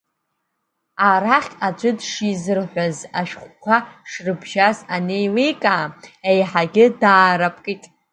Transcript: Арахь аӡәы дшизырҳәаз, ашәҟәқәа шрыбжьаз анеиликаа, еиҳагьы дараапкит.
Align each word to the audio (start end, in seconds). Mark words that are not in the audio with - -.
Арахь 1.09 1.51
аӡәы 1.67 1.91
дшизырҳәаз, 1.97 2.97
ашәҟәқәа 3.19 3.75
шрыбжьаз 4.09 4.77
анеиликаа, 4.95 5.85
еиҳагьы 6.29 6.85
дараапкит. 7.01 7.83